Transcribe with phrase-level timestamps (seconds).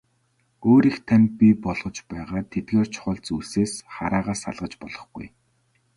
[0.69, 5.27] Өөрийг тань бий болгож байгаа тэдгээр чухал зүйлсээс хараагаа салгаж болохгүй.